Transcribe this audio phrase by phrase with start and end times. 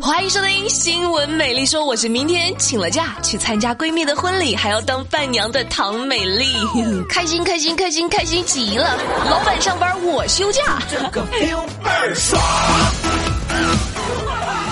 [0.00, 6.46] 欢迎收听《新闻美丽说》，我是明天请了假去参加闺蜜的婚礼，还要当伴娘的唐美丽，
[7.08, 8.98] 开心开心开心开心极了！
[9.30, 12.42] 老板上班，我休假，这个 feel 倍儿爽。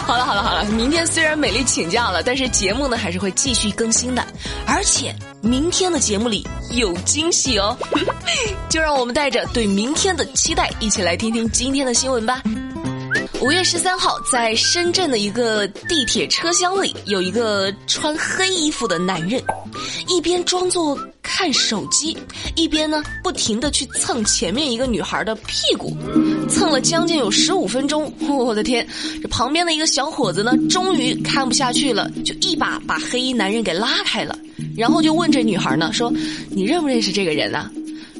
[0.06, 4.26] 好了好了好了，明天虽然美丽请假了，但是节目呢还是会继续更新的，
[4.66, 7.76] 而且明天的节目里有惊喜哦，
[8.68, 12.42] 就让我们带着对明天的期待，一起来听听今天的新闻吧。
[13.42, 19.42] 五月十三号，在深圳的一个地铁车厢里，有一个穿黑衣服的男人，
[20.08, 22.14] 一边装作看手机，
[22.54, 25.96] 一边呢不停的去蹭前面一个女孩的屁股，
[26.50, 28.12] 蹭了将近有十五分钟。
[28.28, 28.86] 我的天，
[29.22, 34.38] 这旁边的一个小伙子呢，终于看不下去了，就一把把黑衣男人给拉开了，
[34.76, 36.12] 然后就问这女孩呢，说
[36.50, 37.70] ：“你认不认识这个人啊？”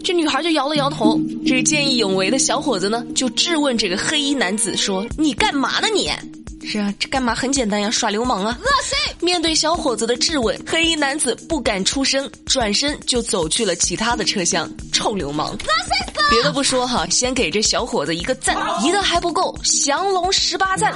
[0.03, 5.89] 这女孩就摇了摇头，这个见义勇为的小伙子呢，就质问这个黑衣男子说：“你干嘛呢？
[5.95, 6.11] 你
[6.67, 7.35] 是啊，这干嘛？
[7.35, 9.17] 很简单呀，耍流氓啊！”恶心！
[9.21, 14.71] 面对小伙子的质问，黑衣男子不敢出声，转身就走去了其他的车厢。
[14.93, 15.49] 臭流氓！
[15.49, 16.31] 恶心死！
[16.31, 20.95] 别的不说哈，先给这小伙子一个赞，一个还不够，降龙十八赞。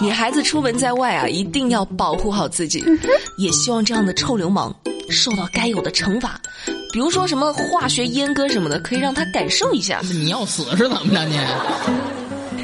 [0.00, 2.84] 女孩子出门在外啊，一定要保护好自己，
[3.38, 4.74] 也希望这样的臭流氓
[5.10, 6.40] 受到该有的惩罚。
[6.92, 10.00] 比如说什么化学阉割什么的，可以让他感受一下。
[10.02, 11.38] 你要死是怎么着你？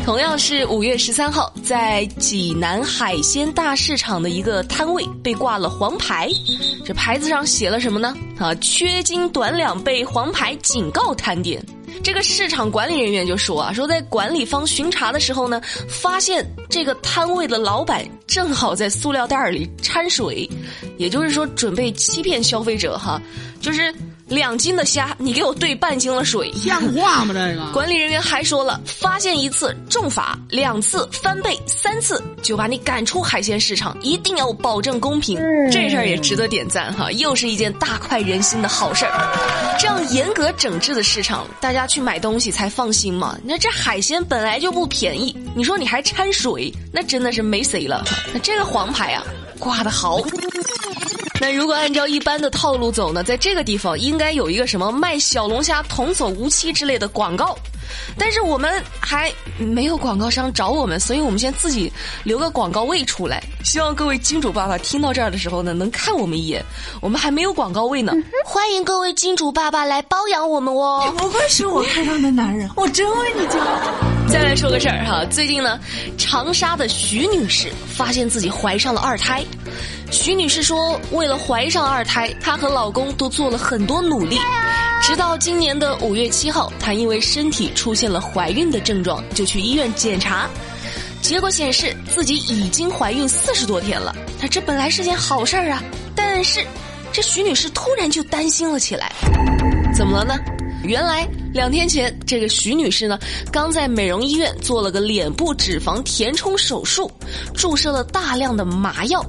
[0.04, 6.28] 同样是五月十三号，在济南海鲜大市场的一个摊位被挂了黄牌，
[6.84, 8.14] 这牌子上写了什么呢？
[8.38, 11.64] 啊，缺斤短两被黄牌警告摊点。
[12.02, 20.48] 这个市场管理人员就说啊，说在管理方巡查的时候呢，发现这个摊位的老板正好在塑料袋里掺水，
[20.98, 23.22] 也就是说准备欺骗消费者哈，
[23.60, 23.94] 就是。
[24.32, 27.34] 两斤的虾，你给我兑半斤的水，像话吗？
[27.34, 35.38] 这个管理人员还说了，发现一次重罚，两次翻倍，三次就把你赶出海鲜市场，一定要保证公平。
[35.70, 39.76] 这事儿也值得点赞哈，又是一件大快人心的好事儿。
[39.78, 43.38] 这样严格整治的市场，大家去买东西才放心嘛。
[43.44, 48.04] 那这海鲜本来就不便宜，你说你还掺水，那真的是没谁了。
[48.32, 49.22] 那这个黄牌啊，
[49.58, 50.20] 挂的好。
[51.42, 57.58] 那如果按照一般的套路走呢，在这个地方应该有一个什么卖小龙虾童叟无欺之类的广告，
[58.16, 61.92] 但是我们还没有广告商找我们，所以我们先自己
[62.22, 63.42] 留个广告位出来。
[63.64, 66.64] 希望各位金主爸爸听到这儿的时候呢，能看我们一眼。
[67.00, 68.12] 我们还没有广告位呢，
[68.44, 71.12] 欢迎各位金主爸爸来包养我们哦。
[71.18, 73.80] 不愧是我看上的男人， 我真为你骄傲。
[74.28, 75.80] 再来说个事儿哈，最近呢，
[76.16, 79.44] 长沙的徐女士发现自己怀上了二胎。
[80.12, 84.38] 徐女士说：“为了怀上二胎，她和老公都做了很多努力，
[85.00, 90.48] 直到今年的五月七号，她因为身体出现了怀孕的症状，就去医院检查，
[91.22, 94.14] 结果显示自己已经怀孕四十多天了。
[94.38, 95.82] 那这本来是件好事儿啊，
[96.14, 96.62] 但是
[97.10, 99.10] 这徐女士突然就担心了起来，
[99.96, 100.38] 怎么了呢？
[100.84, 103.18] 原来两天前，这个徐女士呢，
[103.50, 107.10] 刚在美容医院做了个脸部脂肪填充手术，
[107.54, 109.24] 注射了大量的麻药。”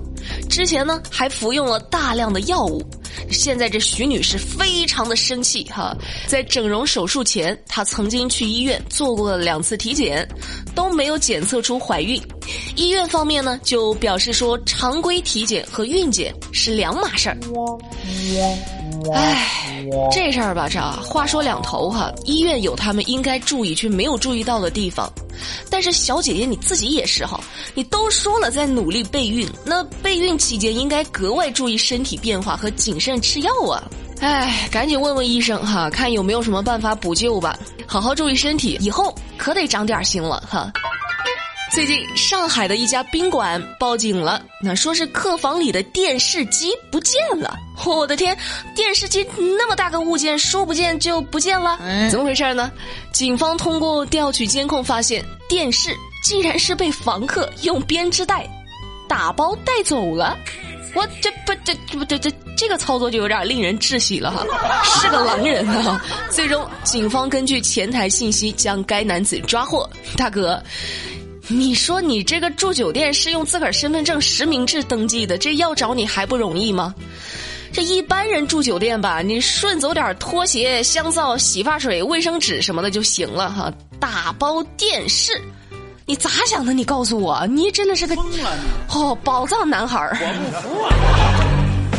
[0.53, 2.79] 之前呢，还服用了大量的药物，
[3.31, 5.97] 现在这徐女士非常的生气哈。
[6.27, 10.27] 在整容手术前，她曾经去医院做过两次体检，
[10.75, 12.21] 都没有检测出怀孕。
[12.75, 17.37] 医院方面呢，就表示说，常规体检和孕检是两码事儿。
[19.13, 22.11] 唉，这事儿吧，这话说两头哈。
[22.23, 25.11] 医院有他们应该注意却没有注意到的地方。
[25.69, 27.39] 但是小姐姐你自己也是哈，
[27.73, 33.83] 你都说了在努力备孕，那备孕期间应该格外注意身体变化和谨慎吃药啊！
[34.21, 37.59] 哎，赶紧问问医生哈，看有没有什么办法补救吧。
[37.85, 40.71] 好好注意身体，以后可得长点心了哈。
[41.73, 47.57] 最近上海的一家宾馆报警了，那说是客房里的电视机不见了。
[47.83, 48.37] 我的天，
[48.75, 49.25] 电视机
[49.57, 51.79] 那么大个物件，说不见就不见了？
[52.11, 52.71] 怎么回事呢？
[53.11, 55.89] 警方通过调取监控发现，电视
[56.23, 58.47] 竟然是被房客用编织袋
[59.09, 60.37] 打包带走了。
[60.93, 64.45] 我这不这不这这这个操作就有点令人窒息了哈，
[64.83, 65.99] 是个狼人啊！
[66.29, 69.89] 最终，警方根据前台信息将该男子抓获。
[70.15, 70.61] 大哥。
[71.49, 76.95] 你说你这个住酒店是用自个儿身份证实名制登记的，这要找你还不容易吗？
[77.71, 83.71] 这一般人住酒店吧，你顺走点拖鞋、香皂、洗发水、卫生纸什么的就行了哈。
[83.99, 85.33] 打包电视，
[86.05, 86.71] 你咋想的？
[86.71, 88.15] 你告诉我，你真的是个
[88.89, 90.17] 哦宝藏男孩儿。
[90.21, 90.91] 我不服啊！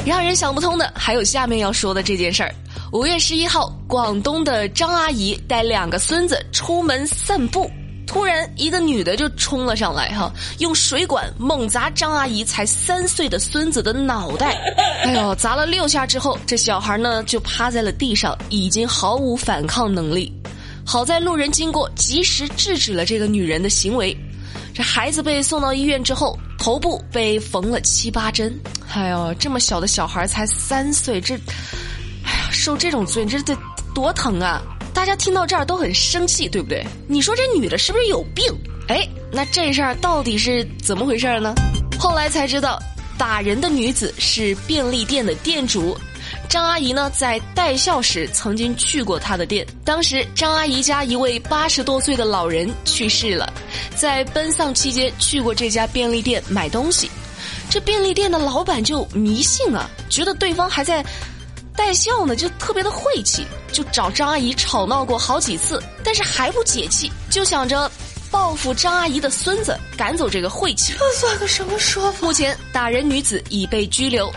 [0.07, 2.55] 让人想不通的还有下面要说的这件事儿。
[2.93, 7.71] 五月十一号，广东的张阿姨带两个孙子出门散步。
[8.07, 14.55] 突然一个女的就冲了上来，哈，用水管猛砸张阿姨才三岁的孙子的脑袋。
[15.05, 20.33] 哎呦，砸了六下之后，这小孩呢就趴在了地上，已经毫无反抗能力。
[20.87, 24.17] 好在路人经过，及时制止了这个女人的行为。
[24.75, 28.55] 这孩子被送到医院之后，头部被缝了七八针。
[28.93, 31.35] 哎呦，这么小的小孩才三岁，这，
[32.25, 33.57] 哎呀，受这种罪，这得
[33.95, 34.61] 多疼啊！
[34.95, 36.87] 大家听到这儿都很生气，对不对？
[37.09, 38.45] 你说这女的是不是有病？
[38.89, 41.53] 哎，那这事儿到底是怎么回事呢？
[41.99, 42.81] 后来才知道，
[43.19, 45.99] 打人的女子是便利店的店主。
[46.49, 49.67] 张阿姨呢，在带孝时曾经去过她的店。
[49.85, 53.53] 当时张阿姨家一位八十多岁的老人去世了，
[53.97, 57.11] 在奔丧期间去过这家便利店买东西。
[57.69, 61.05] 这便利店的老板就迷信啊，觉得对方还在
[61.77, 63.45] 带孝呢，就特别的晦气，
[63.75, 67.91] 就找张阿姨吵闹过好几次，但是还不解气，就想着
[68.31, 70.95] 报复张阿姨的孙子，赶走这个晦气。
[70.97, 72.19] 这算个什么说法？
[72.25, 74.33] 目前打人女子已被拘留。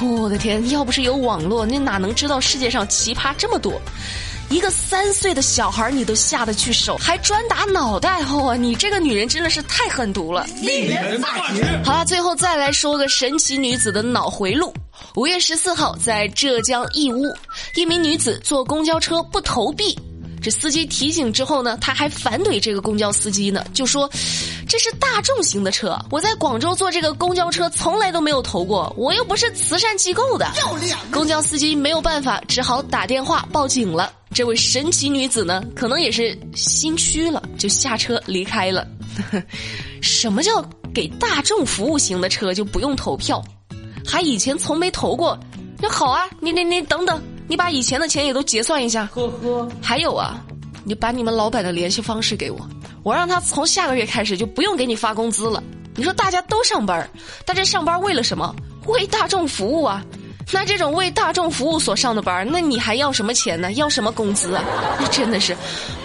[0.00, 0.68] 我的天！
[0.70, 3.80] 要不是有网络，你哪能知道世界上奇葩这么多？
[4.48, 8.22] 一个三岁的小孩你都下得去手，还专打脑袋！
[8.26, 10.46] 哇，你这个女人真的是太狠毒了！
[10.62, 11.64] 令人发指。
[11.84, 14.72] 好了，最后再来说个神奇女子的脑回路。
[15.16, 17.24] 五月十四号，在浙江义乌，
[17.74, 19.98] 一名女子坐公交车不投币。
[20.42, 24.06] 这司机提醒之后呢，她还反怼这个公交司机呢，就说
[24.68, 30.52] 这是大众型的车，我在广州坐这个公交车从来都没有投过，我又不是慈善机构的。
[31.10, 34.12] 公交司机没有办法，只好打电话报警了。
[34.34, 38.86] 这位神奇女子呢，可能也是心虚了，就下车离开了。
[40.02, 43.42] 什么叫给大众服务型的车就不用投票？
[44.06, 45.38] 还以前从没投过？
[45.78, 47.22] 那好啊，你你你等等。
[47.48, 49.06] 你把以前的钱也都结算一下。
[49.12, 49.68] 呵呵。
[49.82, 50.44] 还有啊，
[50.84, 52.58] 你把你们老板的联系方式给我，
[53.02, 55.62] 我让他从下个月开始就不用给你发工资了。
[55.94, 57.08] 你说大家都上班，
[57.44, 58.54] 大家上班为了什么？
[58.86, 60.04] 为大众服务啊。
[60.52, 63.72] 那这种为大众服务所上的班，那你还要什么钱呢？
[63.72, 64.64] 要什么工资啊？
[65.00, 65.56] 那 真的是，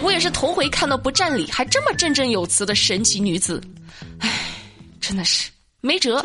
[0.02, 3.62] 我也是头回看到不占理还这么振振有词的神奇女子。
[4.18, 4.28] 唉，
[5.00, 5.51] 真的是。
[5.82, 6.24] 没辙。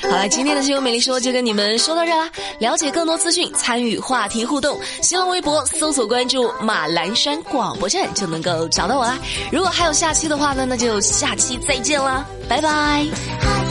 [0.00, 2.30] 好了，今天的新闻美丽说就跟你们说到这啦。
[2.60, 9.18] 了解更多资讯，参与话题互动，新浪微博搜索关注马栏山广播站就能够找到我啦。
[9.50, 13.61] 如果还有下期的话呢，那就下期再见啦，拜拜。